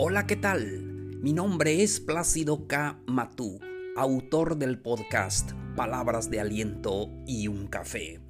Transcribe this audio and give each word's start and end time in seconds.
Hola, 0.00 0.28
¿qué 0.28 0.36
tal? 0.36 0.84
Mi 1.20 1.32
nombre 1.32 1.82
es 1.82 1.98
Plácido 1.98 2.68
K. 2.68 3.00
Matú, 3.08 3.58
autor 3.96 4.56
del 4.56 4.80
podcast 4.80 5.50
Palabras 5.74 6.30
de 6.30 6.38
Aliento 6.38 7.10
y 7.26 7.48
un 7.48 7.66
Café. 7.66 8.20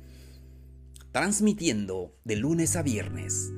Transmitiendo 1.12 2.16
de 2.24 2.36
lunes 2.36 2.74
a 2.74 2.80
viernes, 2.80 3.52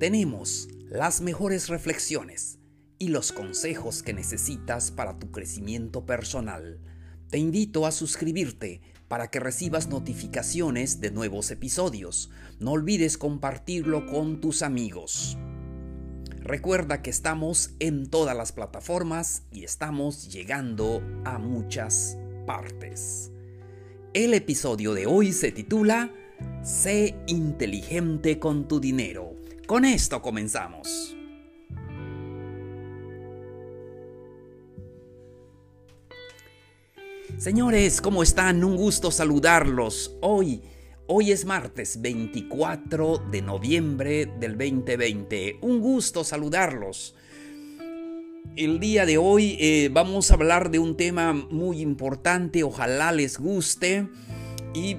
tenemos 0.00 0.66
las 0.88 1.20
mejores 1.20 1.68
reflexiones 1.68 2.58
y 2.98 3.08
los 3.08 3.32
consejos 3.32 4.02
que 4.02 4.14
necesitas 4.14 4.90
para 4.90 5.18
tu 5.18 5.30
crecimiento 5.30 6.06
personal. 6.06 6.80
Te 7.28 7.36
invito 7.36 7.84
a 7.84 7.92
suscribirte 7.92 8.80
para 9.08 9.28
que 9.28 9.40
recibas 9.40 9.90
notificaciones 9.90 11.02
de 11.02 11.10
nuevos 11.10 11.50
episodios. 11.50 12.30
No 12.60 12.70
olvides 12.70 13.18
compartirlo 13.18 14.06
con 14.06 14.40
tus 14.40 14.62
amigos. 14.62 15.36
Recuerda 16.44 17.02
que 17.02 17.10
estamos 17.10 17.70
en 17.78 18.10
todas 18.10 18.36
las 18.36 18.50
plataformas 18.50 19.44
y 19.52 19.62
estamos 19.62 20.32
llegando 20.32 21.00
a 21.24 21.38
muchas 21.38 22.18
partes. 22.46 23.30
El 24.12 24.34
episodio 24.34 24.92
de 24.92 25.06
hoy 25.06 25.32
se 25.32 25.52
titula 25.52 26.10
Sé 26.64 27.14
inteligente 27.28 28.40
con 28.40 28.66
tu 28.66 28.80
dinero. 28.80 29.36
Con 29.68 29.84
esto 29.84 30.20
comenzamos. 30.20 31.16
Señores, 37.38 38.00
¿cómo 38.00 38.24
están? 38.24 38.64
Un 38.64 38.76
gusto 38.76 39.12
saludarlos. 39.12 40.16
Hoy 40.20 40.60
Hoy 41.14 41.30
es 41.30 41.44
martes 41.44 42.00
24 42.00 43.18
de 43.30 43.42
noviembre 43.42 44.24
del 44.40 44.56
2020. 44.56 45.58
Un 45.60 45.78
gusto 45.78 46.24
saludarlos. 46.24 47.14
El 48.56 48.80
día 48.80 49.04
de 49.04 49.18
hoy 49.18 49.58
eh, 49.60 49.90
vamos 49.92 50.30
a 50.30 50.34
hablar 50.36 50.70
de 50.70 50.78
un 50.78 50.96
tema 50.96 51.34
muy 51.34 51.82
importante, 51.82 52.62
ojalá 52.62 53.12
les 53.12 53.38
guste. 53.38 54.08
Y 54.72 54.96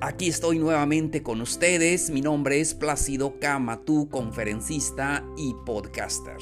aquí 0.00 0.28
estoy 0.28 0.60
nuevamente 0.60 1.24
con 1.24 1.40
ustedes. 1.40 2.10
Mi 2.10 2.20
nombre 2.20 2.60
es 2.60 2.74
Plácido 2.74 3.40
Camatú, 3.40 4.08
conferencista 4.10 5.26
y 5.36 5.56
podcaster. 5.66 6.36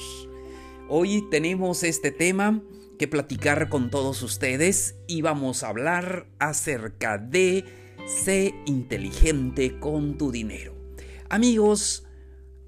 Hoy 0.90 1.24
tenemos 1.30 1.84
este 1.84 2.10
tema 2.10 2.60
que 2.98 3.08
platicar 3.08 3.70
con 3.70 3.88
todos 3.88 4.22
ustedes 4.22 4.96
y 5.06 5.22
vamos 5.22 5.62
a 5.62 5.68
hablar 5.68 6.26
acerca 6.38 7.16
de 7.16 7.64
Sé 8.06 8.54
inteligente 8.66 9.78
con 9.78 10.18
tu 10.18 10.32
dinero. 10.32 10.74
Amigos, 11.28 12.06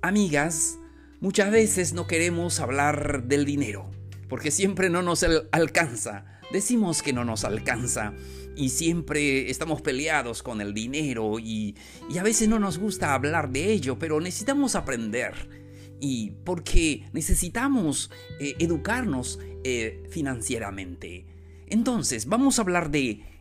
amigas, 0.00 0.78
muchas 1.20 1.50
veces 1.50 1.94
no 1.94 2.06
queremos 2.06 2.60
hablar 2.60 3.24
del 3.24 3.44
dinero, 3.44 3.90
porque 4.28 4.50
siempre 4.50 4.90
no 4.90 5.02
nos 5.02 5.24
alcanza. 5.52 6.26
Decimos 6.52 7.02
que 7.02 7.12
no 7.12 7.24
nos 7.24 7.44
alcanza 7.44 8.14
y 8.54 8.68
siempre 8.68 9.50
estamos 9.50 9.80
peleados 9.80 10.42
con 10.42 10.60
el 10.60 10.74
dinero 10.74 11.38
y, 11.38 11.76
a 12.18 12.22
veces 12.22 12.48
no 12.48 12.58
nos 12.58 12.78
gusta 12.78 13.14
hablar 13.14 13.50
de 13.50 13.72
ello, 13.72 13.98
pero 13.98 14.20
necesitamos 14.20 14.74
aprender. 14.74 15.62
Y 16.00 16.32
porque 16.44 17.04
necesitamos 17.12 18.10
eh, 18.40 18.56
educarnos 18.58 19.38
eh, 19.64 20.02
financieramente. 20.10 21.26
Entonces, 21.68 22.26
vamos 22.26 22.58
a 22.58 22.62
hablar 22.62 22.90
de 22.90 23.31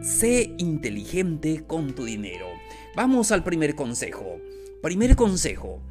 Sé 0.00 0.54
inteligente 0.56 1.64
con 1.66 1.94
tu 1.94 2.06
dinero. 2.06 2.46
Vamos 2.96 3.32
al 3.32 3.44
primer 3.44 3.74
consejo. 3.74 4.40
Primer 4.80 5.14
consejo. 5.14 5.82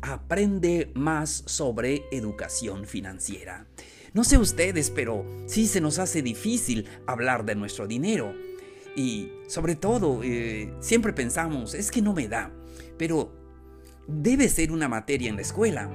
Aprende 0.00 0.90
más 0.94 1.42
sobre 1.44 2.04
educación 2.10 2.86
financiera. 2.86 3.66
No 4.14 4.24
sé 4.24 4.38
ustedes, 4.38 4.90
pero 4.90 5.26
sí 5.44 5.66
se 5.66 5.82
nos 5.82 5.98
hace 5.98 6.22
difícil 6.22 6.86
hablar 7.06 7.44
de 7.44 7.56
nuestro 7.56 7.86
dinero. 7.86 8.34
Y 8.96 9.32
sobre 9.48 9.76
todo, 9.76 10.22
eh, 10.22 10.72
siempre 10.80 11.12
pensamos, 11.12 11.74
es 11.74 11.90
que 11.90 12.00
no 12.00 12.14
me 12.14 12.26
da. 12.26 12.50
Pero 12.96 13.34
debe 14.06 14.48
ser 14.48 14.72
una 14.72 14.88
materia 14.88 15.28
en 15.28 15.36
la 15.36 15.42
escuela. 15.42 15.90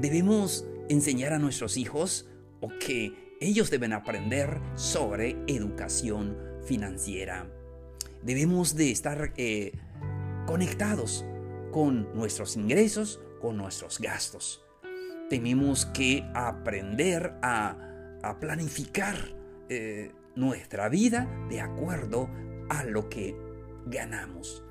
Debemos 0.00 0.64
enseñar 0.88 1.32
a 1.32 1.40
nuestros 1.40 1.76
hijos 1.76 2.28
o 2.60 2.68
que 2.78 3.34
ellos 3.40 3.68
deben 3.68 3.94
aprender 3.94 4.60
sobre 4.76 5.36
educación 5.48 6.49
financiera. 6.64 7.46
Debemos 8.22 8.76
de 8.76 8.90
estar 8.90 9.32
eh, 9.36 9.72
conectados 10.46 11.24
con 11.72 12.14
nuestros 12.14 12.56
ingresos, 12.56 13.20
con 13.40 13.56
nuestros 13.56 13.98
gastos. 13.98 14.64
Tenemos 15.28 15.86
que 15.86 16.24
aprender 16.34 17.34
a, 17.42 17.86
planificar 18.38 19.16
eh, 19.70 20.12
nuestra 20.36 20.90
vida 20.90 21.26
de 21.48 21.60
acuerdo 21.62 22.28
a 22.68 22.84
lo 22.84 23.08
que 23.08 23.34
ganamos. 23.86 24.62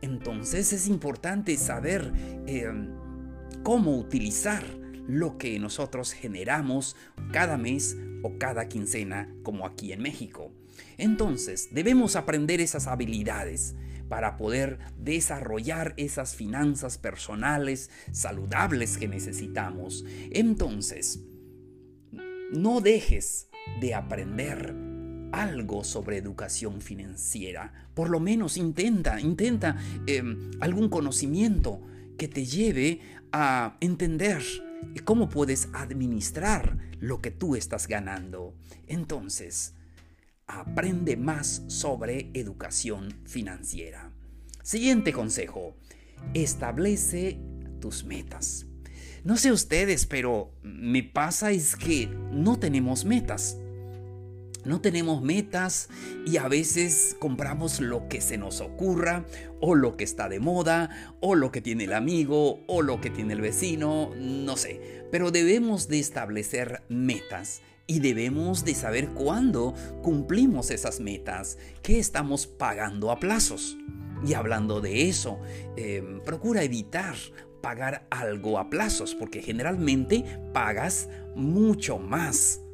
Entonces 0.00 0.72
es 0.72 0.88
importante 0.88 1.56
saber 1.56 2.12
eh, 2.46 2.70
cómo 3.62 3.98
utilizar 3.98 4.62
lo 5.06 5.36
que 5.36 5.58
nosotros 5.58 6.12
generamos 6.12 6.96
cada 7.32 7.58
mes 7.58 7.96
o 8.22 8.38
cada 8.38 8.68
quincena 8.68 9.34
como 9.42 9.66
aquí 9.66 9.92
en 9.92 10.00
México. 10.02 10.52
Entonces, 10.98 11.68
debemos 11.72 12.16
aprender 12.16 12.60
esas 12.60 12.86
habilidades 12.86 13.74
para 14.08 14.36
poder 14.36 14.78
desarrollar 14.98 15.94
esas 15.96 16.34
finanzas 16.34 16.98
personales 16.98 17.90
saludables 18.12 18.98
que 18.98 19.08
necesitamos. 19.08 20.04
Entonces, 20.30 21.20
no 22.52 22.80
dejes 22.80 23.48
de 23.80 23.94
aprender 23.94 24.74
algo 25.32 25.82
sobre 25.82 26.16
educación 26.16 26.80
financiera. 26.80 27.72
Por 27.94 28.08
lo 28.08 28.20
menos 28.20 28.56
intenta, 28.56 29.20
intenta 29.20 29.76
em, 30.06 30.50
algún 30.60 30.88
conocimiento 30.88 31.80
que 32.16 32.28
te 32.28 32.44
lleve 32.44 33.00
a 33.32 33.76
entender 33.80 34.42
cómo 35.04 35.28
puedes 35.28 35.68
administrar 35.72 36.78
lo 37.00 37.20
que 37.20 37.30
tú 37.30 37.56
estás 37.56 37.88
ganando. 37.88 38.54
Entonces, 38.86 39.74
aprende 40.46 41.16
más 41.16 41.62
sobre 41.68 42.30
educación 42.34 43.14
financiera. 43.24 44.12
Siguiente 44.62 45.12
consejo, 45.12 45.76
establece 46.32 47.38
tus 47.80 48.04
metas. 48.04 48.66
No 49.24 49.36
sé 49.36 49.52
ustedes, 49.52 50.06
pero 50.06 50.52
me 50.62 51.02
pasa 51.02 51.50
es 51.50 51.76
que 51.76 52.08
no 52.30 52.58
tenemos 52.58 53.04
metas. 53.04 53.58
No 54.64 54.80
tenemos 54.80 55.22
metas 55.22 55.90
y 56.26 56.38
a 56.38 56.48
veces 56.48 57.16
compramos 57.18 57.80
lo 57.80 58.08
que 58.08 58.22
se 58.22 58.38
nos 58.38 58.62
ocurra 58.62 59.26
o 59.60 59.74
lo 59.74 59.98
que 59.98 60.04
está 60.04 60.30
de 60.30 60.40
moda 60.40 61.16
o 61.20 61.34
lo 61.34 61.52
que 61.52 61.60
tiene 61.60 61.84
el 61.84 61.92
amigo 61.92 62.64
o 62.66 62.80
lo 62.80 63.00
que 63.00 63.10
tiene 63.10 63.34
el 63.34 63.42
vecino, 63.42 64.10
no 64.16 64.56
sé. 64.56 65.06
Pero 65.10 65.30
debemos 65.30 65.88
de 65.88 66.00
establecer 66.00 66.82
metas 66.88 67.60
y 67.86 68.00
debemos 68.00 68.64
de 68.64 68.74
saber 68.74 69.10
cuándo 69.10 69.74
cumplimos 70.02 70.70
esas 70.70 71.00
metas, 71.00 71.58
que 71.82 71.98
estamos 71.98 72.46
pagando 72.46 73.10
a 73.10 73.20
plazos. 73.20 73.76
Y 74.26 74.34
hablando 74.34 74.80
de 74.80 75.08
eso, 75.08 75.38
em, 75.76 76.20
procura 76.22 76.62
evitar 76.62 77.14
pagar 77.60 78.06
algo 78.10 78.58
a 78.58 78.70
plazos, 78.70 79.14
porque 79.14 79.42
generalmente 79.42 80.24
pagas 80.52 81.08
mucho 81.34 81.98
más 81.98 82.64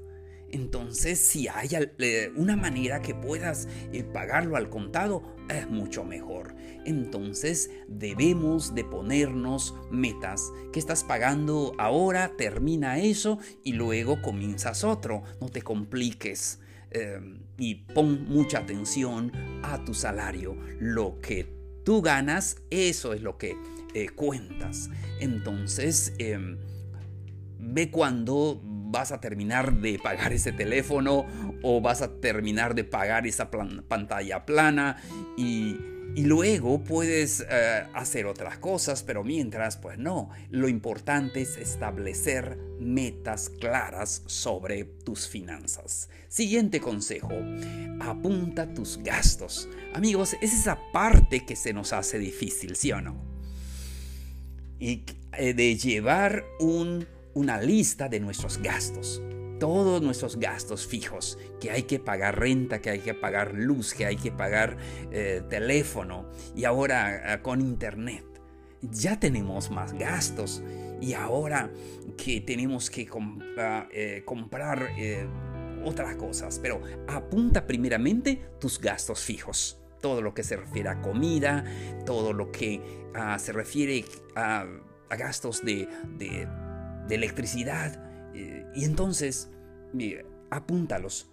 entonces, 0.53 1.19
si 1.21 1.49
hay 1.49 1.69
eh, 1.99 2.33
una 2.35 2.57
manera 2.57 3.01
que 3.01 3.15
puedas 3.15 3.69
eh, 3.93 4.03
pagarlo 4.03 4.57
al 4.57 4.69
contado, 4.69 5.23
es 5.59 5.69
mucho 5.69 6.05
mejor. 6.05 6.55
Entonces, 6.85 7.71
debemos 7.89 8.75
de 8.75 8.85
ponernos 8.85 9.75
metas. 9.91 10.51
que 10.73 10.79
estás 10.79 11.05
pagando 11.05 11.73
ahora? 11.79 12.37
Termina 12.37 12.99
eso 12.99 13.39
y 13.65 13.73
luego 13.73 14.23
comienzas 14.23 14.85
otro. 14.85 15.23
No 15.41 15.49
te 15.49 15.63
compliques. 15.63 16.61
Em, 16.93 17.41
y 17.57 17.77
pon 17.77 18.25
mucha 18.29 18.59
atención 18.59 19.33
a 19.63 19.85
tu 19.85 19.95
salario. 19.95 20.57
Lo 20.81 21.21
que 21.21 21.47
tú 21.85 22.03
ganas, 22.03 22.57
eso 22.71 23.13
es 23.13 23.23
lo 23.23 23.39
que 23.39 23.57
eh, 23.95 24.09
cuentas. 24.09 24.91
Entonces, 25.21 26.15
em, 26.19 26.59
ve 27.59 27.91
cuando 27.91 28.61
vas 28.91 29.13
a 29.13 29.21
terminar 29.21 29.75
de 29.75 29.99
pagar 29.99 30.33
ese 30.33 30.53
teléfono 30.53 31.27
o 31.63 31.81
vas 31.81 32.03
a 32.03 32.21
terminar 32.21 32.75
de 32.75 32.85
pagar 32.85 33.27
esa 33.27 33.51
pantalla 33.51 34.45
plana 34.45 34.97
y, 35.37 35.77
luego 36.17 36.83
puedes 36.83 37.47
eh, 37.49 37.87
hacer 37.95 38.27
otras 38.27 38.59
cosas, 38.59 39.05
pero 39.05 39.23
mientras, 39.23 39.77
pues 39.77 39.97
no, 39.97 40.31
lo 40.51 40.69
importante 40.69 41.41
es 41.41 41.57
establecer 41.57 42.59
metas 42.81 43.49
claras 43.49 44.23
sobre 44.27 44.85
tus 44.85 45.29
finanzas. 45.29 46.09
Siguiente 46.29 46.81
consejo, 46.81 47.31
apunta 48.01 48.75
tus 48.75 48.99
gastos. 48.99 49.69
Amigos, 49.95 50.35
es 50.41 50.53
esa 50.53 50.79
parte 50.93 51.47
que 51.47 51.55
se 51.55 51.73
nos 51.73 51.93
hace 51.93 52.19
difícil, 52.19 52.75
¿sí 52.75 52.91
o 52.91 53.01
no? 53.01 53.17
Y 54.81 55.05
eh, 55.39 55.55
de 55.55 55.77
llevar 55.77 56.45
una 57.41 57.61
lista 57.61 58.09
de 58.09 58.21
nuestros 58.21 58.59
gastos 58.59 59.23
todos 59.61 60.03
nuestros 60.03 60.37
gastos 60.37 60.87
fijos, 60.87 61.39
que 61.61 61.71
hay 61.71 61.85
que 61.85 62.01
pagar 62.01 62.41
renta, 62.41 62.81
que 62.81 62.91
hay 62.91 62.99
que 62.99 63.15
pagar 63.15 63.55
luz, 63.55 63.95
que 63.95 64.07
hay 64.07 64.17
que 64.17 64.33
pagar 64.33 64.77
eh, 65.13 65.43
teléfono 65.49 66.29
y 66.57 66.65
ahora 66.65 67.35
eh, 67.35 67.43
con 67.43 67.61
internet. 67.61 68.25
Ya 68.81 69.21
tenemos 69.21 69.71
más 69.71 69.93
gastos 69.93 70.65
y 71.01 71.13
ahora 71.13 71.71
que 72.17 72.41
tenemos 72.41 72.91
que 72.91 73.07
eh, 73.93 74.23
comprar 74.25 74.89
otras 75.85 76.17
cosas, 76.17 76.59
pero 76.59 76.81
apunta 77.07 77.67
primeramente 77.67 78.41
tus 78.59 78.81
gastos 78.81 79.21
fijos. 79.21 79.79
Todo 80.01 80.23
lo 80.23 80.33
que 80.33 80.43
se 80.43 80.57
refiere 80.57 80.89
a 80.89 81.03
comida, 81.03 81.65
todo 82.07 82.33
lo 82.33 82.51
que 82.51 82.81
ah, 83.15 83.39
se 83.39 83.53
refiere 83.53 84.07
a, 84.35 84.65
gastos 85.11 85.63
de 85.63 85.87
electricidad, 87.09 88.03
y 88.75 88.85
entonces, 88.85 89.51
apúntalos 90.51 91.31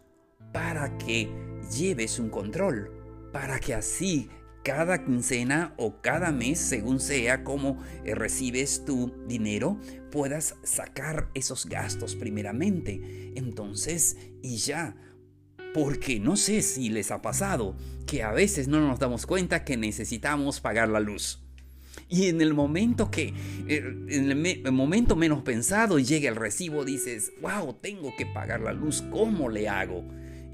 para 0.52 0.98
que 0.98 1.30
lleves 1.76 2.20
un 2.20 2.30
control, 2.30 2.92
para 3.32 3.60
que 3.60 3.74
así 3.74 4.30
cada 4.68 5.06
quincena 5.06 5.74
o 5.78 6.02
cada 6.02 6.34
mes, 6.34 6.60
según 6.60 7.00
sea 7.00 7.46
como 7.46 7.82
eh, 8.04 8.16
recibes 8.16 8.84
tu 8.84 9.14
dinero, 9.26 9.80
puedas 10.12 10.56
sacar 10.64 11.30
esos 11.34 11.68
gastos 11.68 12.16
primeramente. 12.16 13.32
Entonces, 13.36 14.18
y 14.42 14.58
ya, 14.58 14.98
porque 15.74 16.20
no 16.20 16.36
sé 16.36 16.62
si 16.64 16.90
les 16.90 17.12
ha 17.12 17.22
pasado 17.22 17.78
que 18.06 18.24
a 18.24 18.32
veces 18.34 18.68
no 18.68 18.86
nos 18.86 19.00
damos 19.00 19.26
cuenta 19.26 19.64
que 19.64 19.78
necesitamos 19.78 20.60
pagar 20.60 20.90
la 20.90 21.00
luz. 21.00 21.47
Y 22.10 22.28
en 22.28 22.42
el 22.42 22.54
momento 22.54 23.12
que, 23.12 23.34
eh, 23.68 24.06
en 24.10 24.46
el, 24.46 24.72
momento 24.72 25.16
menos 25.16 25.44
pensado, 25.44 26.00
llega 26.00 26.30
el 26.30 26.36
recibo, 26.36 26.86
dices, 26.86 27.34
wow, 27.42 27.74
tengo 27.74 28.16
que 28.18 28.26
pagar 28.26 28.62
la 28.62 28.72
luz, 28.72 29.04
¿cómo 29.12 29.50
le 29.50 29.68
hago? 29.68 30.06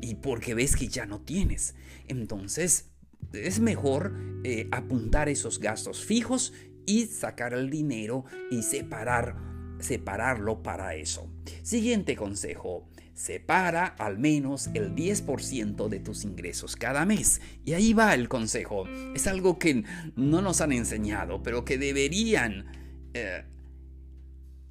Y 0.01 0.15
porque 0.15 0.55
ves 0.55 0.75
que 0.75 0.87
ya 0.87 1.05
no 1.05 1.21
tienes. 1.21 1.75
Entonces, 2.07 2.89
es 3.33 3.59
mejor 3.59 4.13
eh, 4.43 4.67
apuntar 4.71 5.29
esos 5.29 5.59
gastos 5.59 6.03
fijos 6.03 6.53
y 6.85 7.05
sacar 7.05 7.53
el 7.53 7.69
dinero 7.69 8.25
y 8.51 8.63
separar, 8.63 9.35
separarlo 9.79 10.63
para 10.63 10.95
eso. 10.95 11.31
Siguiente 11.61 12.15
consejo. 12.15 12.89
Separa 13.13 13.85
al 13.99 14.17
menos 14.17 14.69
el 14.73 14.95
10% 14.95 15.87
de 15.87 15.99
tus 15.99 16.23
ingresos 16.23 16.75
cada 16.75 17.05
mes. 17.05 17.41
Y 17.63 17.73
ahí 17.73 17.93
va 17.93 18.13
el 18.15 18.27
consejo. 18.27 18.87
Es 19.13 19.27
algo 19.27 19.59
que 19.59 19.83
no 20.15 20.41
nos 20.41 20.61
han 20.61 20.71
enseñado, 20.71 21.43
pero 21.43 21.63
que 21.63 21.77
deberían 21.77 22.65
eh, 23.13 23.45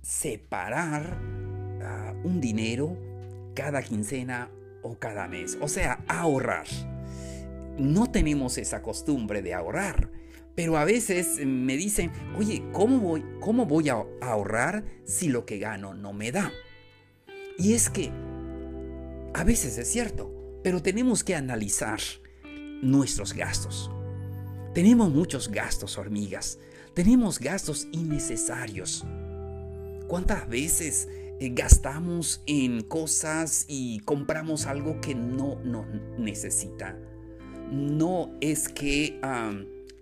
separar 0.02 1.18
ah, 1.82 2.14
un 2.24 2.40
dinero 2.40 2.98
cada 3.54 3.82
quincena 3.82 4.50
o 4.82 4.98
cada 4.98 5.28
mes. 5.28 5.56
O 5.60 5.68
sea, 5.68 6.04
ahorrar. 6.08 6.66
No 7.78 8.10
tenemos 8.10 8.58
esa 8.58 8.82
costumbre 8.82 9.40
de 9.40 9.54
ahorrar. 9.54 10.10
Pero 10.54 10.76
a 10.76 10.84
veces 10.84 11.38
me 11.46 11.76
dicen, 11.76 12.10
oye, 12.36 12.62
¿cómo 12.72 12.98
voy, 12.98 13.24
cómo 13.40 13.64
voy 13.64 13.88
a 13.88 14.04
ahorrar 14.20 14.84
si 15.04 15.28
lo 15.28 15.46
que 15.46 15.58
gano 15.58 15.94
no 15.94 16.12
me 16.12 16.30
da? 16.30 16.52
Y 17.58 17.72
es 17.72 17.88
que 17.88 18.10
a 19.34 19.44
veces 19.44 19.79
es 19.79 19.88
cierto, 19.88 20.61
pero 20.62 20.82
tenemos 20.82 21.25
que 21.25 21.34
analizar 21.34 22.00
nuestros 22.82 23.32
gastos. 23.32 23.90
Tenemos 24.75 25.12
muchos 25.12 25.50
gastos, 25.50 25.99
hormigas. 25.99 26.58
Tenemos 26.94 27.38
gastos 27.38 27.88
innecesarios. 27.93 29.05
¿Cuántas 30.08 30.49
veces 30.49 31.08
eh, 31.40 31.50
gastamos 31.55 32.43
en 32.46 32.82
cosas 32.82 33.64
y 33.69 34.00
compramos 34.00 34.67
algo 34.67 35.00
que 35.00 35.14
no, 35.14 35.58
no 35.64 35.87
necesita? 36.19 36.99
No 37.70 38.37
es 38.40 38.69
que 38.69 39.19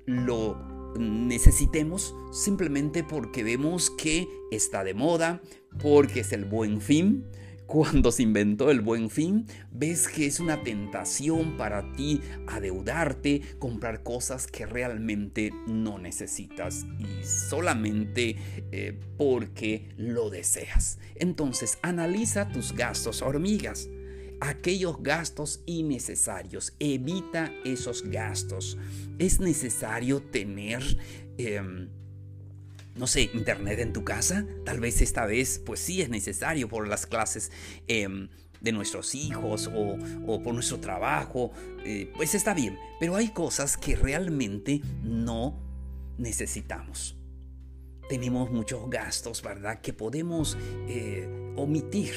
lo 0.06 0.56
necesitemos 0.98 2.14
simplemente 2.32 3.04
porque 3.04 3.44
vemos 3.44 3.90
que 3.90 4.28
está 4.50 4.82
de 4.82 4.94
moda, 4.94 5.40
porque 5.80 6.20
es 6.20 6.32
el 6.32 6.44
buen 6.44 6.80
fin, 6.80 7.24
cuando 7.70 8.10
se 8.10 8.24
inventó 8.24 8.72
el 8.72 8.80
buen 8.80 9.10
fin, 9.10 9.46
ves 9.70 10.08
que 10.08 10.26
es 10.26 10.40
una 10.40 10.60
tentación 10.64 11.56
para 11.56 11.92
ti 11.92 12.20
adeudarte, 12.48 13.42
comprar 13.60 14.02
cosas 14.02 14.48
que 14.48 14.66
realmente 14.66 15.52
no 15.68 15.96
necesitas 16.00 16.84
y 16.98 17.24
solamente 17.24 18.34
eh, 18.72 18.98
porque 19.16 19.88
lo 19.96 20.30
deseas. 20.30 20.98
Entonces 21.14 21.78
analiza 21.82 22.48
tus 22.48 22.72
gastos 22.72 23.22
hormigas 23.22 23.88
aquellos 24.40 25.02
gastos 25.02 25.62
innecesarios. 25.66 26.74
Evita 26.80 27.52
esos 27.64 28.02
gastos. 28.02 28.78
Es 29.18 29.38
necesario 29.38 30.22
tener 30.22 30.82
em, 31.36 31.88
no 33.00 33.06
sé, 33.06 33.30
internet 33.32 33.78
en 33.78 33.94
tu 33.94 34.04
casa. 34.04 34.44
Tal 34.66 34.78
vez 34.78 35.00
esta 35.00 35.24
vez, 35.24 35.58
pues 35.58 35.80
sí 35.80 36.02
es 36.02 36.10
necesario 36.10 36.68
por 36.68 36.86
las 36.86 37.06
clases 37.06 37.50
em, 37.88 38.28
de 38.60 38.72
nuestros 38.72 39.14
hijos 39.14 39.70
o, 39.74 39.96
por 40.42 40.52
nuestro 40.52 40.80
trabajo. 40.80 41.50
Eh, 41.82 42.12
pues 42.14 42.34
está 42.34 42.52
bien, 42.52 42.78
pero 43.00 43.16
hay 43.16 43.30
cosas 43.30 43.78
que 43.78 43.96
realmente 43.96 44.82
no 45.02 45.58
necesitamos. 46.18 47.16
Tenemos 48.10 48.50
muchos 48.50 48.90
gastos, 48.90 49.40
¿verdad? 49.40 49.80
Que 49.80 49.94
podemos 49.94 50.58
eh, 50.86 51.26
omitir. 51.56 52.12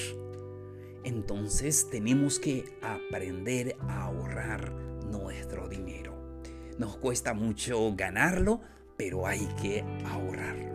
Entonces 1.05 1.89
tenemos 1.89 2.39
que 2.39 2.77
aprender 2.81 3.77
a 3.87 4.03
ahorrar 4.03 4.73
nuestro 5.05 5.69
dinero. 5.69 6.41
Nos 6.77 6.97
cuesta 6.97 7.33
mucho 7.33 7.95
ganarlo, 7.95 8.59
pero 8.97 9.25
hay 9.25 9.47
que 9.61 9.81
ahorrarlo. 10.05 10.72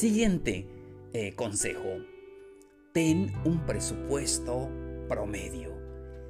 Siguiente 0.00 0.66
eh, 1.12 1.34
consejo. 1.34 1.98
Ten 2.94 3.34
un 3.44 3.66
presupuesto 3.66 4.70
promedio. 5.10 5.76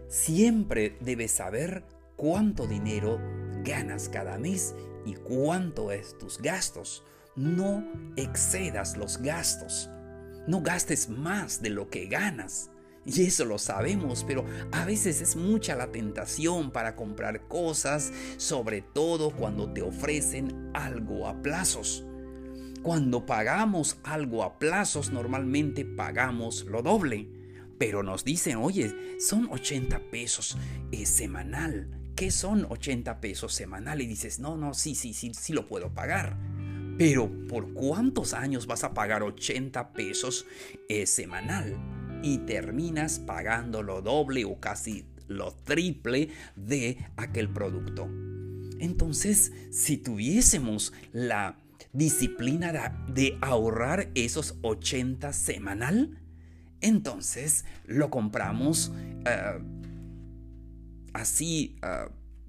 Siempre 0.09 0.99
debes 0.99 1.31
saber 1.31 1.85
cuánto 2.17 2.67
dinero 2.67 3.21
ganas 3.62 4.09
cada 4.09 4.41
mes 4.41 4.75
y 5.07 5.15
cuánto 5.15 5.93
es 5.93 6.19
tus 6.19 6.39
gastos. 6.39 7.05
No 7.37 7.85
excedas 8.17 8.97
los 8.97 9.19
gastos. 9.19 9.89
No 10.49 10.62
gastes 10.62 11.09
más 11.09 11.62
de 11.62 11.71
lo 11.71 11.91
que 11.91 12.07
ganas. 12.07 12.73
Y 13.07 13.23
eso 13.25 13.45
lo 13.45 13.59
sabemos, 13.59 14.25
pero 14.25 14.45
a 14.73 14.85
veces 14.85 15.21
es 15.21 15.37
mucha 15.37 15.77
la 15.77 15.93
tentación 15.93 16.73
para 16.73 16.97
comprar 16.97 17.47
cosas, 17.47 18.12
sobre 18.37 18.83
todo 18.83 19.31
cuando 19.31 19.73
te 19.73 19.83
ofrecen 19.83 20.73
algo 20.75 21.29
a 21.29 21.41
plazos. 21.41 22.05
Cuando 22.83 23.27
pagamos 23.27 23.99
algo 24.05 24.43
a 24.43 24.59
plazos, 24.59 25.11
normalmente 25.11 25.85
pagamos 25.85 26.65
lo 26.65 26.83
doble. 26.83 27.29
Pero 27.79 28.03
nos 28.03 28.25
dicen, 28.25 28.57
oye, 28.57 28.95
son 29.19 29.49
80 29.51 30.11
pesos 30.11 30.59
es 30.93 31.09
semanal. 31.09 31.89
¿Qué 32.15 32.31
son 32.31 32.67
80 32.69 33.21
pesos 33.21 33.55
semanal? 33.55 34.01
Y 34.03 34.07
dices, 34.07 34.39
no, 34.39 34.57
no, 34.57 34.75
sí, 34.75 34.95
sí, 34.95 35.15
sí, 35.15 35.33
sí 35.35 35.53
lo 35.53 35.67
puedo 35.67 35.95
pagar. 35.95 36.37
Pero 36.99 37.31
¿por 37.49 37.73
cuántos 37.73 38.35
años 38.35 38.67
vas 38.67 38.85
a 38.85 38.93
pagar 38.93 39.23
80 39.23 39.93
pesos 39.93 40.47
es 40.89 41.09
semanal? 41.11 41.79
y 42.23 42.39
terminas 42.39 43.19
pagando 43.19 43.83
lo 43.83 44.03
doble 44.03 44.45
o 44.45 44.59
casi 44.61 45.05
lo 45.29 45.53
triple 45.53 46.29
de 46.57 46.99
aquel 47.17 47.49
producto. 47.49 48.09
Entonces, 48.79 49.53
si 49.71 49.99
tuviésemos 49.99 50.93
la 51.13 51.59
disciplina 51.92 52.73
de, 53.09 53.38
ahorrar 53.40 54.09
esos 54.14 54.56
80 54.62 55.32
semanal, 55.32 56.18
entonces 56.80 57.64
lo 57.87 58.11
compramos 58.11 58.92
eh, 59.26 59.59
así 61.12 61.76
eh, 61.82 62.09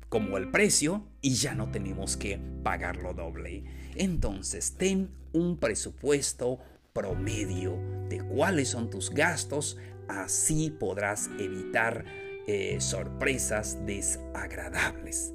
como 0.09 0.37
el 0.37 0.51
precio 0.51 1.05
y 1.21 1.35
ya 1.35 1.55
no 1.55 1.71
tenemos 1.71 2.17
que 2.17 2.39
pagarlo 2.63 3.13
doble. 3.13 3.63
Entonces, 3.95 4.75
ten 4.77 5.09
un 5.33 5.57
presupuesto 5.57 6.59
promedio 6.93 7.77
de 8.09 8.21
cuáles 8.21 8.69
son 8.69 8.89
tus 8.89 9.09
gastos, 9.09 9.77
así 10.07 10.69
podrás 10.69 11.29
evitar 11.39 12.05
eh, 12.47 12.77
sorpresas 12.79 13.85
desagradables. 13.85 15.33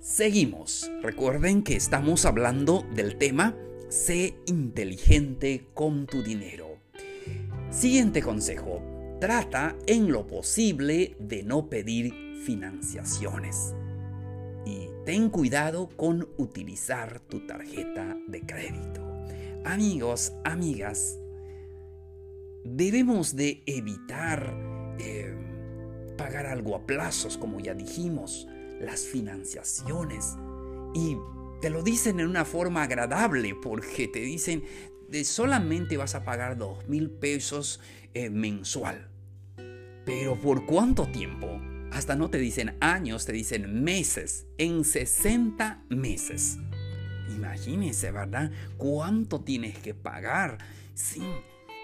Seguimos. 0.00 0.90
Recuerden 1.02 1.62
que 1.62 1.74
estamos 1.74 2.24
hablando 2.24 2.86
del 2.94 3.16
tema 3.18 3.56
Sé 3.88 4.34
inteligente 4.46 5.66
con 5.74 6.06
tu 6.06 6.22
dinero. 6.22 6.78
Siguiente 7.70 8.22
consejo. 8.22 8.80
Trata 9.20 9.76
en 9.86 10.12
lo 10.12 10.26
posible 10.26 11.16
de 11.18 11.42
no 11.42 11.68
pedir 11.68 12.12
financiaciones. 12.44 13.74
Y 14.64 14.88
ten 15.04 15.30
cuidado 15.30 15.88
con 15.96 16.28
utilizar 16.36 17.18
tu 17.20 17.46
tarjeta 17.46 18.16
de 18.28 18.42
crédito. 18.42 19.00
Amigos, 19.64 20.32
amigas, 20.44 21.18
debemos 22.62 23.34
de 23.34 23.62
evitar 23.66 24.54
eh, 25.00 25.34
pagar 26.16 26.46
algo 26.46 26.76
a 26.76 26.86
plazos, 26.86 27.36
como 27.36 27.58
ya 27.58 27.74
dijimos, 27.74 28.46
las 28.80 29.02
financiaciones. 29.02 30.36
Y 30.94 31.16
te 31.60 31.70
lo 31.70 31.82
dicen 31.82 32.20
en 32.20 32.28
una 32.28 32.44
forma 32.44 32.82
agradable 32.84 33.54
porque 33.54 34.08
te 34.08 34.20
dicen 34.20 34.64
de 35.08 35.24
solamente 35.24 35.96
vas 35.96 36.14
a 36.14 36.24
pagar 36.24 36.56
dos 36.56 36.86
mil 36.88 37.10
pesos 37.10 37.80
eh, 38.14 38.30
mensual. 38.30 39.08
Pero 40.04 40.40
¿por 40.40 40.66
cuánto 40.66 41.06
tiempo? 41.06 41.60
Hasta 41.92 42.16
no 42.16 42.30
te 42.30 42.38
dicen 42.38 42.76
años, 42.80 43.24
te 43.24 43.32
dicen 43.32 43.82
meses. 43.82 44.46
En 44.58 44.84
60 44.84 45.84
meses. 45.88 46.58
Imagínese, 47.34 48.10
¿verdad? 48.10 48.50
¿Cuánto 48.76 49.42
tienes 49.42 49.78
que 49.78 49.94
pagar? 49.94 50.58
Sí. 50.94 51.22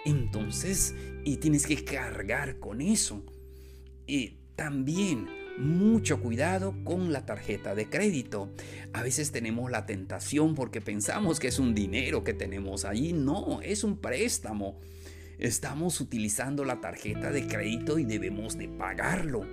Entonces, 0.05 0.95
y 1.25 1.39
tienes 1.39 1.67
que 1.67 1.85
cargar 1.85 2.59
con 2.59 2.81
eso. 2.81 3.25
Y 4.07 4.39
también 4.57 5.29
mucho 5.59 6.21
cuidado 6.21 6.75
con 6.85 7.13
la 7.13 7.27
tarjeta 7.27 7.75
de 7.75 7.89
crédito. 7.89 8.51
A 8.93 9.03
veces 9.03 9.33
tenemos 9.33 9.71
la 9.71 9.87
tentación 9.87 10.55
porque 10.55 10.81
pensamos 10.81 11.41
que 11.41 11.49
es 11.49 11.59
un 11.59 11.75
dinero 11.75 12.25
que 12.25 12.35
tenemos 12.35 12.85
ahí. 12.85 13.13
No, 13.13 13.61
es 13.63 13.85
un 13.85 13.99
préstamo. 13.99 14.81
Estamos 15.39 16.01
utilizando 16.01 16.65
la 16.65 16.81
tarjeta 16.81 17.31
de 17.31 17.47
crédito 17.47 17.99
y 17.99 18.05
debemos 18.05 18.57
de 18.57 18.69
pagarlo. 18.69 19.45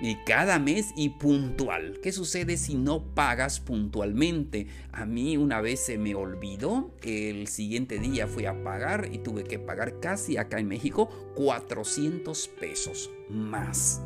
Y 0.00 0.14
cada 0.26 0.60
mes 0.60 0.92
y 0.96 1.08
puntual. 1.08 1.98
¿Qué 2.00 2.12
sucede 2.12 2.56
si 2.56 2.76
no 2.76 3.02
pagas 3.14 3.58
puntualmente? 3.58 4.68
A 4.92 5.06
mí 5.06 5.36
una 5.36 5.60
vez 5.60 5.80
se 5.80 5.98
me 5.98 6.14
olvidó, 6.14 6.94
el 7.02 7.48
siguiente 7.48 7.98
día 7.98 8.28
fui 8.28 8.46
a 8.46 8.62
pagar 8.62 9.08
y 9.10 9.18
tuve 9.18 9.42
que 9.42 9.58
pagar 9.58 9.98
casi 9.98 10.36
acá 10.36 10.60
en 10.60 10.68
México 10.68 11.08
400 11.34 12.48
pesos 12.60 13.10
más. 13.28 14.00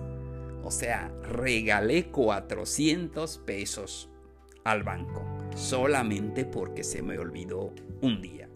O 0.64 0.71
sea, 0.71 1.12
regalé 1.23 2.07
400 2.11 3.38
pesos 3.38 4.09
al 4.64 4.83
banco 4.83 5.23
solamente 5.54 6.45
porque 6.45 6.85
se 6.85 7.02
me 7.02 7.19
olvidó 7.19 7.75
un 8.00 8.23
día. 8.23 8.49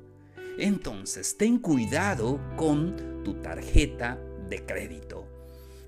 Entonces, 0.58 1.36
ten 1.36 1.58
cuidado 1.58 2.40
con 2.56 3.22
tu 3.24 3.34
tarjeta 3.34 4.18
de 4.48 4.64
crédito. 4.64 5.26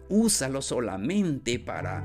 Úsalo 0.08 0.62
solamente 0.62 1.58
para 1.58 2.02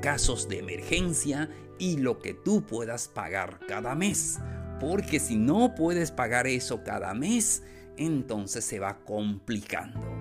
casos 0.00 0.48
de 0.48 0.58
emergencia 0.58 1.50
y 1.78 1.96
lo 1.96 2.18
que 2.18 2.34
tú 2.34 2.64
puedas 2.64 3.08
pagar 3.08 3.60
cada 3.66 3.94
mes. 3.94 4.38
Porque 4.80 5.18
si 5.18 5.36
no 5.36 5.74
puedes 5.74 6.10
pagar 6.10 6.46
eso 6.46 6.84
cada 6.84 7.14
mes, 7.14 7.62
entonces 7.96 8.64
se 8.64 8.78
va 8.78 8.98
complicando. 9.04 10.15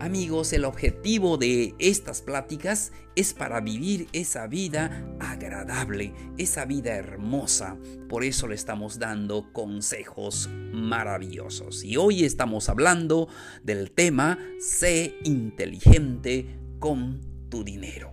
Amigos, 0.00 0.52
el 0.52 0.64
objetivo 0.64 1.38
de 1.38 1.74
estas 1.80 2.22
pláticas 2.22 2.92
es 3.16 3.34
para 3.34 3.60
vivir 3.60 4.06
esa 4.12 4.46
vida 4.46 5.04
agradable, 5.18 6.14
esa 6.38 6.64
vida 6.66 6.94
hermosa. 6.94 7.76
Por 8.08 8.22
eso 8.22 8.46
le 8.46 8.54
estamos 8.54 9.00
dando 9.00 9.52
consejos 9.52 10.48
maravillosos. 10.72 11.82
Y 11.82 11.96
hoy 11.96 12.22
estamos 12.22 12.68
hablando 12.68 13.28
del 13.64 13.90
tema 13.90 14.38
Sé 14.60 15.16
inteligente 15.24 16.46
con 16.78 17.48
tu 17.50 17.64
dinero. 17.64 18.12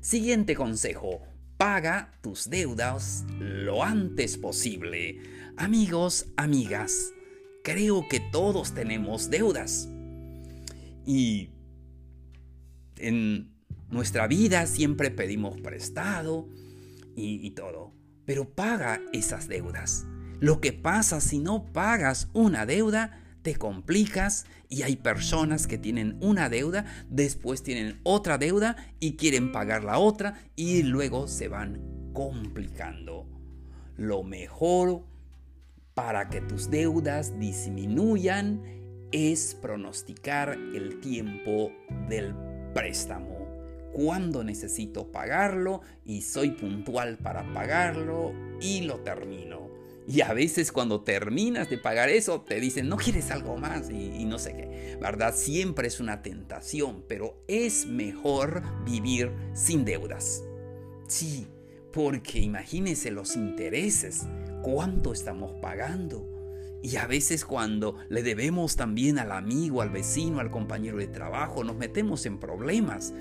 Siguiente 0.00 0.56
consejo. 0.56 1.22
Paga 1.56 2.18
tus 2.22 2.50
deudas 2.50 3.24
lo 3.38 3.84
antes 3.84 4.36
posible. 4.36 5.20
Amigos, 5.56 6.26
amigas, 6.36 7.12
creo 7.62 8.08
que 8.08 8.18
todos 8.18 8.74
tenemos 8.74 9.30
deudas 9.30 9.88
y 11.10 11.50
en 12.98 13.50
nuestra 13.90 14.28
vida 14.28 14.64
siempre 14.66 15.10
pedimos 15.10 15.60
prestado 15.60 16.48
y, 17.16 17.50
todo. 17.50 17.92
Pero 18.24 18.48
paga 18.48 19.00
esas 19.12 19.48
deudas. 19.48 20.06
Lo 20.38 20.60
que 20.60 20.72
pasa 20.72 21.20
si 21.20 21.40
no 21.40 21.64
pagas 21.72 22.28
una 22.32 22.64
deuda, 22.64 23.24
te 23.42 23.56
complicas 23.56 24.46
y 24.68 24.82
hay 24.82 24.94
personas 24.94 25.66
que 25.66 25.78
tienen 25.78 26.16
una 26.20 26.48
deuda, 26.48 26.84
después 27.08 27.64
tienen 27.64 27.98
otra 28.04 28.38
deuda 28.38 28.76
y 29.00 29.16
quieren 29.16 29.50
pagar 29.50 29.82
la 29.82 29.98
otra 29.98 30.44
y 30.54 30.84
luego 30.84 31.26
se 31.26 31.48
van 31.48 32.12
complicando. 32.12 33.26
Lo 33.96 34.22
mejor 34.22 35.04
para 35.92 36.28
que 36.28 36.40
tus 36.40 36.70
deudas 36.70 37.36
disminuyan 37.40 38.79
es 39.12 39.56
pronosticar 39.60 40.52
el 40.74 41.00
tiempo 41.00 41.72
del 42.08 42.34
préstamo. 42.74 43.38
Cuándo 43.92 44.44
necesito 44.44 45.10
pagarlo 45.10 45.80
y 46.04 46.22
soy 46.22 46.52
puntual 46.52 47.18
para 47.18 47.52
pagarlo 47.52 48.32
y 48.60 48.82
lo 48.82 49.00
termino. 49.00 49.68
Y 50.06 50.22
a 50.22 50.32
veces 50.32 50.72
cuando 50.72 51.02
terminas 51.02 51.70
de 51.70 51.78
pagar 51.78 52.08
eso 52.08 52.40
te 52.40 52.60
dicen, 52.60 52.88
no 52.88 52.96
quieres 52.96 53.30
algo 53.30 53.56
más 53.56 53.90
y, 53.90 54.24
no 54.24 54.38
sé 54.38 54.54
qué. 54.54 54.96
¿Verdad? 55.00 55.34
Siempre 55.34 55.88
es 55.88 56.00
una 56.00 56.22
tentación, 56.22 57.04
pero 57.08 57.42
es 57.48 57.86
mejor 57.86 58.62
vivir 58.84 59.32
sin 59.54 59.84
deudas. 59.84 60.42
Sí, 61.06 61.46
porque 61.92 62.38
imagínese 62.38 63.10
los 63.10 63.36
intereses. 63.36 64.26
¿Cuánto 64.62 65.12
estamos 65.12 65.52
pagando? 65.60 66.29
Y 66.82 66.96
a 66.96 67.06
veces 67.06 67.44
cuando 67.44 67.96
le 68.08 68.22
debemos 68.22 68.76
también 68.76 69.18
al 69.18 69.32
amigo, 69.32 69.82
al 69.82 69.90
vecino, 69.90 70.40
al 70.40 70.50
compañero 70.50 70.98
de 70.98 71.08
trabajo, 71.08 71.62
nos 71.62 71.76
metemos 71.76 72.24
en 72.26 72.38
problemas. 72.38 73.12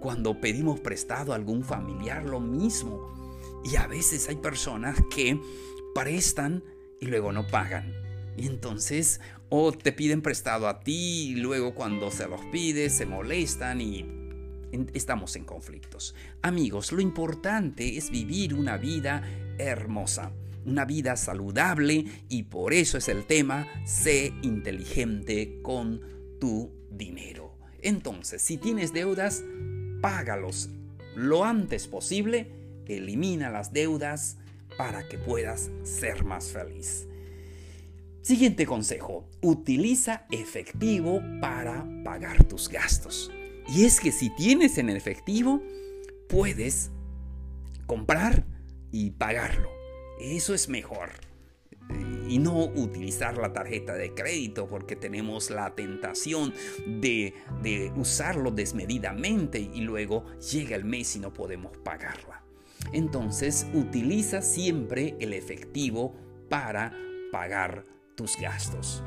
Cuando 0.00 0.40
pedimos 0.40 0.80
prestado 0.80 1.32
a 1.32 1.36
algún 1.36 1.64
familiar, 1.64 2.24
lo 2.24 2.40
mismo. 2.40 3.10
Y 3.64 3.76
a 3.76 3.86
veces 3.86 4.28
hay 4.28 4.36
personas 4.36 5.02
que 5.14 5.40
prestan 5.94 6.62
y 7.00 7.06
luego 7.06 7.32
no 7.32 7.46
pagan. 7.46 7.92
Y 8.36 8.46
entonces 8.46 9.20
o 9.48 9.72
te 9.72 9.92
piden 9.92 10.22
prestado 10.22 10.68
a 10.68 10.80
ti 10.80 11.32
y 11.32 11.34
luego 11.34 11.74
cuando 11.74 12.10
se 12.12 12.28
los 12.28 12.40
pides 12.52 12.94
se 12.94 13.06
molestan 13.06 13.80
y 13.80 14.06
estamos 14.94 15.34
en 15.34 15.44
conflictos. 15.44 16.14
Amigos, 16.42 16.92
lo 16.92 17.00
importante 17.00 17.96
es 17.96 18.10
vivir 18.10 18.54
una 18.54 18.76
vida 18.76 19.22
hermosa 19.58 20.32
una 20.64 20.84
vida 20.84 21.16
saludable 21.16 22.04
y 22.28 22.44
por 22.44 22.74
eso 22.74 22.98
es 22.98 23.08
el 23.08 23.26
tema, 23.26 23.66
sé 23.84 24.32
inteligente 24.42 25.60
con 25.62 26.00
tu 26.40 26.70
dinero. 26.90 27.58
Entonces, 27.82 28.42
si 28.42 28.58
tienes 28.58 28.92
deudas, 28.92 29.42
págalos 30.00 30.70
lo 31.16 31.44
antes 31.44 31.86
posible, 31.88 32.60
elimina 32.96 33.50
las 33.50 33.72
deudas 33.72 34.36
para 34.76 35.08
que 35.08 35.18
puedas 35.18 35.70
ser 35.82 36.24
más 36.24 36.48
feliz. 36.48 37.06
Siguiente 38.22 38.66
consejo, 38.66 39.28
utiliza 39.40 40.26
efectivo 40.30 41.22
para 41.40 41.86
pagar 42.04 42.44
tus 42.44 42.68
gastos. 42.68 43.30
Y 43.68 43.84
es 43.84 44.00
que 44.00 44.12
si 44.12 44.30
tienes 44.36 44.78
en 44.78 44.90
efectivo, 44.90 45.62
puedes 46.28 46.90
comprar 47.86 48.44
y 48.92 49.10
pagarlo. 49.10 49.79
Eso 50.20 50.54
es 50.54 50.68
mejor. 50.68 51.10
Y 52.28 52.38
no 52.38 52.66
utilizar 52.66 53.36
la 53.38 53.52
tarjeta 53.52 53.94
de 53.94 54.14
crédito 54.14 54.68
porque 54.68 54.94
tenemos 54.94 55.50
la 55.50 55.74
tentación 55.74 56.54
de, 56.86 57.34
usarlo 57.96 58.52
desmedidamente 58.52 59.58
y 59.58 59.80
luego 59.80 60.24
llega 60.38 60.76
el 60.76 60.84
mes 60.84 61.16
y 61.16 61.20
no 61.20 61.32
podemos 61.32 61.76
pagarla. 61.78 62.44
Entonces 62.92 63.66
utiliza 63.74 64.42
siempre 64.42 65.16
el 65.18 65.32
efectivo 65.32 66.14
para 66.48 66.96
pagar 67.32 67.84
tus 68.14 68.36
gastos. 68.36 69.02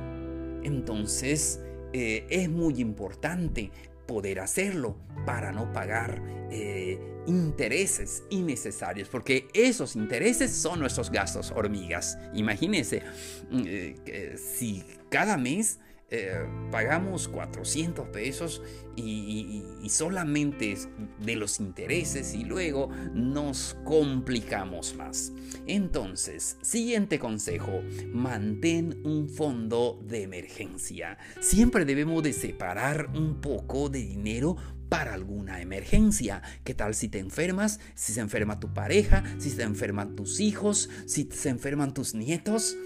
Entonces 0.64 1.62
eh, 1.94 2.26
es 2.30 2.50
muy 2.50 2.82
importante 2.82 3.72
poder 4.06 4.40
hacerlo 4.40 4.98
para 5.26 5.52
no 5.52 5.72
pagar 5.72 6.22
eh, 6.52 7.00
intereses 7.26 8.24
innecesarios, 8.30 9.08
porque 9.10 9.48
esos 9.54 9.96
intereses 9.96 10.52
son 10.52 10.80
nuestros 10.80 11.10
gastos 11.10 11.52
hormigas. 11.52 12.18
Imagínense, 12.34 13.02
mm, 13.50 13.64
eh, 13.66 14.36
si 14.38 14.84
cada 15.10 15.38
mes 15.38 15.80
eh, 16.16 16.46
pagamos 16.70 17.28
400 17.28 18.10
pesos 18.10 18.62
y, 18.96 19.64
solamente 19.90 20.78
de 21.20 21.36
los 21.36 21.60
intereses 21.60 22.36
y 22.36 22.44
luego 22.44 22.90
nos 23.16 23.76
complicamos 23.84 24.96
más. 24.96 25.32
Entonces, 25.66 26.58
siguiente 26.62 27.18
consejo, 27.18 27.82
mantén 28.12 29.02
un 29.04 29.28
fondo 29.28 30.00
de 30.08 30.22
emergencia. 30.22 31.18
Siempre 31.40 31.84
debemos 31.84 32.22
de 32.22 32.34
separar 32.34 33.10
un 33.16 33.42
poco 33.42 33.90
de 33.90 34.04
dinero 34.04 34.56
para 34.90 35.16
alguna 35.16 35.62
emergencia. 35.62 36.44
¿Qué 36.64 36.76
tal 36.76 36.94
si 36.94 37.10
te 37.10 37.18
enfermas? 37.18 37.80
Si 37.96 38.14
se 38.14 38.22
enferma 38.22 38.60
tu 38.60 38.72
pareja, 38.72 39.24
si 39.40 39.50
se 39.50 39.64
enferman 39.64 40.16
tus 40.16 40.40
hijos, 40.40 40.92
si 41.08 41.28
se 41.32 41.50
enferman 41.50 41.96
tus 41.96 42.14
nietos. 42.14 42.78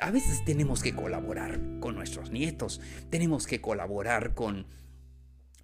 A 0.00 0.10
veces 0.10 0.44
tenemos 0.44 0.82
que 0.82 0.94
colaborar 0.94 1.60
con 1.80 1.94
nuestros 1.94 2.30
nietos, 2.30 2.80
tenemos 3.10 3.46
que 3.46 3.60
colaborar 3.60 4.34
con 4.34 4.66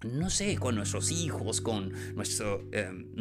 no 0.03 0.29
sé, 0.29 0.57
con 0.57 0.75
nuestros 0.75 1.11
hijos, 1.11 1.61
con 1.61 1.93
nuestro, 2.15 2.67
em, 2.71 3.13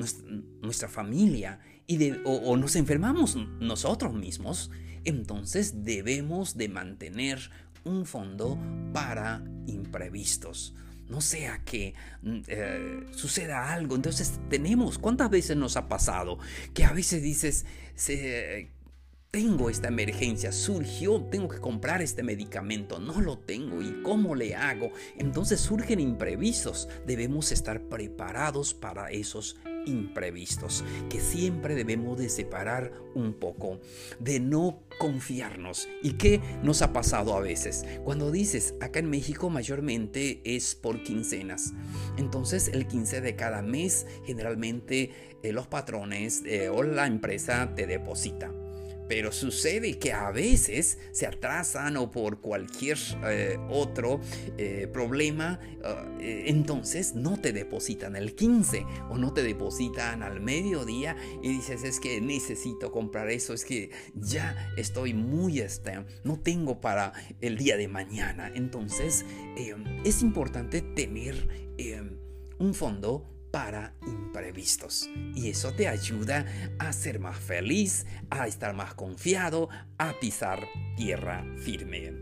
nuestra, 0.62 0.88
familia, 0.88 1.60
y 1.86 2.12
o, 2.24 2.56
nos 2.56 2.76
enfermamos 2.76 3.36
nosotros 3.60 4.14
mismos, 4.14 4.70
entonces 5.04 5.84
debemos 5.84 6.56
de 6.56 6.68
mantener 6.68 7.50
un 7.84 8.06
fondo 8.06 8.58
para 8.92 9.42
imprevistos. 9.66 10.74
No 11.08 11.20
sea 11.20 11.64
que 11.64 11.94
mm, 12.22 12.38
eh, 12.46 13.06
suceda 13.10 13.72
algo. 13.72 13.96
Entonces 13.96 14.38
tenemos, 14.48 14.98
¿cuántas 14.98 15.28
veces 15.28 15.56
nos 15.56 15.76
ha 15.76 15.88
pasado? 15.88 16.38
Que 16.72 16.84
a 16.84 16.92
veces 16.92 17.22
dices, 17.22 17.66
se, 17.96 18.70
tengo 19.30 19.70
esta 19.70 19.88
emergencia, 19.88 20.50
surgió, 20.50 21.22
tengo 21.30 21.48
que 21.48 21.58
comprar 21.58 22.02
este 22.02 22.22
medicamento, 22.22 22.98
no 22.98 23.20
lo 23.20 23.38
tengo 23.38 23.80
y 23.80 24.02
cómo 24.02 24.34
le 24.34 24.56
hago. 24.56 24.90
Entonces 25.18 25.60
surgen 25.60 26.00
imprevistos, 26.00 26.88
debemos 27.06 27.52
estar 27.52 27.82
preparados 27.88 28.74
para 28.74 29.10
esos 29.10 29.56
imprevistos, 29.86 30.84
que 31.08 31.20
siempre 31.20 31.74
debemos 31.74 32.18
de 32.18 32.28
separar 32.28 32.92
un 33.14 33.32
poco, 33.34 33.80
de 34.18 34.40
no 34.40 34.82
confiarnos. 34.98 35.88
¿Y 36.02 36.14
qué 36.14 36.40
nos 36.62 36.82
ha 36.82 36.92
pasado 36.92 37.34
a 37.34 37.40
veces? 37.40 37.84
Cuando 38.04 38.30
dices, 38.30 38.74
acá 38.80 38.98
en 38.98 39.10
México 39.10 39.48
mayormente 39.48 40.42
es 40.44 40.74
por 40.74 41.02
quincenas, 41.02 41.72
entonces 42.16 42.68
el 42.68 42.86
15 42.86 43.20
de 43.20 43.36
cada 43.36 43.62
mes 43.62 44.06
generalmente 44.26 45.12
eh, 45.42 45.52
los 45.52 45.68
patrones 45.68 46.42
eh, 46.44 46.68
o 46.68 46.82
la 46.82 47.06
empresa 47.06 47.72
te 47.74 47.86
deposita. 47.86 48.52
Pero 49.10 49.32
sucede 49.32 49.98
que 49.98 50.12
a 50.12 50.30
veces 50.30 50.96
se 51.10 51.26
atrasan 51.26 51.96
o 51.96 52.12
por 52.12 52.40
cualquier 52.40 52.96
eh, 53.26 53.58
otro 53.68 54.20
eh, 54.56 54.88
problema, 54.92 55.58
eh, 56.20 56.44
entonces 56.46 57.16
no 57.16 57.36
te 57.36 57.52
depositan 57.52 58.14
el 58.14 58.36
15 58.36 58.86
o 59.10 59.18
no 59.18 59.32
te 59.32 59.42
depositan 59.42 60.22
al 60.22 60.40
mediodía 60.40 61.16
y 61.42 61.48
dices 61.48 61.82
es 61.82 61.98
que 61.98 62.20
necesito 62.20 62.92
comprar 62.92 63.30
eso, 63.30 63.52
es 63.52 63.64
que 63.64 63.90
ya 64.14 64.72
estoy 64.76 65.12
muy, 65.12 65.58
este, 65.58 66.04
no 66.22 66.38
tengo 66.38 66.80
para 66.80 67.12
el 67.40 67.58
día 67.58 67.76
de 67.76 67.88
mañana. 67.88 68.52
Entonces 68.54 69.24
es 70.04 70.22
importante 70.22 70.82
tener 70.82 71.48
un 72.60 72.74
fondo 72.74 73.39
para 73.50 73.94
imprevistos. 74.06 75.08
Y 75.34 75.50
eso 75.50 75.72
te 75.72 75.88
ayuda 75.88 76.46
a 76.78 76.92
ser 76.92 77.18
más 77.18 77.38
feliz, 77.38 78.06
a 78.30 78.46
estar 78.46 78.74
más 78.74 78.94
confiado, 78.94 79.68
a 79.98 80.14
pisar 80.20 80.66
tierra 80.96 81.44
firme. 81.58 82.12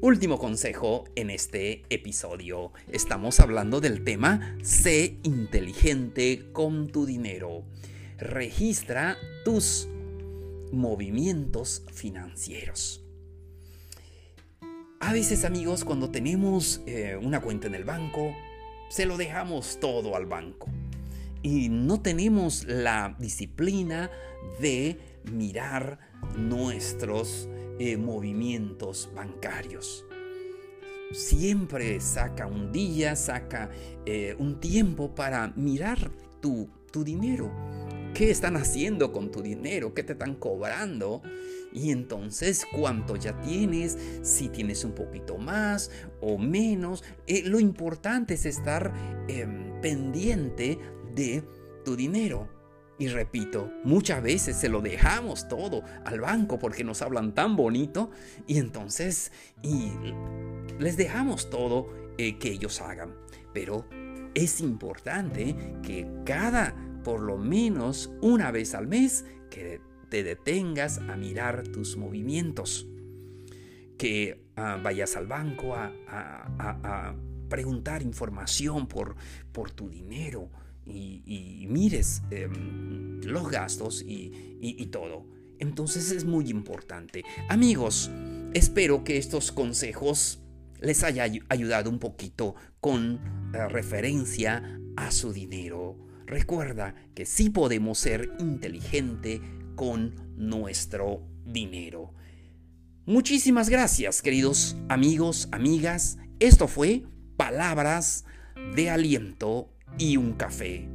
Último 0.00 0.38
consejo 0.38 1.04
en 1.14 1.30
este 1.30 1.84
episodio. 1.88 2.72
Estamos 2.90 3.38
hablando 3.38 3.80
del 3.80 4.02
tema 4.02 4.56
Sé 4.62 5.18
inteligente 5.22 6.50
con 6.52 6.88
tu 6.88 7.06
dinero. 7.06 7.64
Registra 8.18 9.16
tus 9.44 9.88
movimientos 10.72 11.84
financieros. 11.92 13.04
A 14.98 15.12
veces 15.12 15.44
amigos, 15.44 15.84
cuando 15.84 16.10
tenemos 16.10 16.80
eh, 16.86 17.18
una 17.20 17.40
cuenta 17.40 17.66
en 17.66 17.74
el 17.74 17.84
banco, 17.84 18.34
se 18.92 19.06
lo 19.06 19.16
dejamos 19.16 19.80
todo 19.80 20.16
al 20.16 20.26
banco. 20.26 20.68
Y 21.42 21.70
no 21.70 22.02
tenemos 22.02 22.64
la 22.64 23.16
disciplina 23.18 24.10
de 24.60 24.98
mirar 25.32 25.98
nuestros 26.36 27.48
eh, 27.78 27.96
movimientos 27.96 29.08
bancarios. 29.14 30.04
Siempre 31.10 32.00
saca 32.00 32.46
un 32.46 32.70
día, 32.70 33.16
saca 33.16 33.70
eh, 34.04 34.36
un 34.38 34.60
tiempo 34.60 35.14
para 35.14 35.48
mirar 35.56 36.10
tu, 36.42 36.68
tu 36.92 37.02
dinero. 37.02 37.50
¿Qué 38.14 38.30
están 38.30 38.56
haciendo 38.56 39.10
con 39.10 39.30
tu 39.30 39.40
dinero? 39.40 39.94
¿Qué 39.94 40.02
te 40.02 40.12
están 40.12 40.34
cobrando? 40.34 41.22
Y 41.72 41.90
entonces, 41.90 42.66
¿cuánto 42.70 43.16
ya 43.16 43.40
tienes? 43.40 43.96
Si 44.20 44.50
tienes 44.50 44.84
un 44.84 44.92
poquito 44.92 45.38
más 45.38 45.90
o 46.20 46.36
menos. 46.36 47.02
Eh, 47.26 47.42
lo 47.46 47.58
importante 47.58 48.34
es 48.34 48.44
estar 48.44 48.92
em, 49.28 49.80
pendiente 49.80 50.78
de 51.14 51.42
tu 51.86 51.96
dinero. 51.96 52.48
Y 52.98 53.08
repito, 53.08 53.70
muchas 53.82 54.22
veces 54.22 54.56
se 54.56 54.68
lo 54.68 54.82
dejamos 54.82 55.48
todo 55.48 55.82
al 56.04 56.20
banco 56.20 56.58
porque 56.58 56.84
nos 56.84 57.00
hablan 57.00 57.34
tan 57.34 57.56
bonito 57.56 58.10
y 58.46 58.58
entonces 58.58 59.32
y 59.62 59.90
les 60.78 60.98
dejamos 60.98 61.48
todo 61.48 61.86
eh, 62.18 62.38
que 62.38 62.50
ellos 62.50 62.80
hagan. 62.82 63.14
Pero 63.54 63.86
es 64.34 64.60
importante 64.60 65.56
que 65.82 66.06
cada, 66.24 66.74
por 67.02 67.20
lo 67.20 67.38
menos 67.38 68.10
una 68.20 68.50
vez 68.50 68.74
al 68.74 68.86
mes, 68.86 69.24
que 69.50 69.80
te 70.08 70.22
detengas 70.22 70.98
a 70.98 71.16
mirar 71.16 71.66
tus 71.68 71.96
movimientos, 71.96 72.86
que 73.98 74.44
ah, 74.56 74.78
vayas 74.82 75.16
al 75.16 75.26
banco 75.26 75.74
a, 75.74 77.14
preguntar 77.48 78.02
información 78.02 78.86
por, 78.86 79.14
por 79.52 79.70
tu 79.70 79.90
dinero 79.90 80.48
y, 80.86 81.66
mires 81.68 82.22
em, 82.30 83.20
los 83.22 83.50
gastos 83.50 84.02
y, 84.06 84.86
todo. 84.86 85.26
Entonces 85.58 86.10
es 86.10 86.24
muy 86.24 86.50
importante. 86.50 87.24
Amigos, 87.48 88.10
espero 88.52 89.04
que 89.04 89.16
estos 89.16 89.52
consejos 89.52 90.40
les 90.80 91.04
haya 91.04 91.24
ayudado 91.48 91.88
un 91.88 91.98
poquito 91.98 92.54
con 92.80 93.20
eh, 93.54 93.68
referencia 93.68 94.80
a 94.96 95.10
su 95.10 95.32
dinero. 95.32 95.96
Recuerda 96.32 96.94
que 97.14 97.26
sí 97.26 97.50
podemos 97.50 97.98
ser 97.98 98.32
inteligente 98.38 99.42
con 99.76 100.14
nuestro 100.38 101.20
dinero. 101.44 102.14
Muchísimas 103.04 103.68
gracias, 103.68 104.22
queridos 104.22 104.74
amigos, 104.88 105.50
amigas. 105.52 106.16
Esto 106.40 106.68
fue 106.68 107.02
Palabras 107.36 108.24
de 108.74 108.88
Aliento 108.88 109.74
y 109.98 110.16
un 110.16 110.32
Café. 110.32 110.88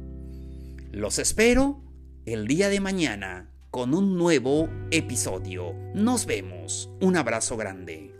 Los 0.90 1.20
espero 1.20 1.84
el 2.26 2.48
día 2.48 2.68
de 2.68 2.80
mañana 2.80 3.48
con 3.70 3.94
un 3.94 4.18
nuevo 4.18 4.68
episodio. 4.90 5.72
Nos 5.94 6.26
vemos. 6.26 6.90
Un 7.00 7.16
abrazo 7.16 7.56
grande. 7.56 8.17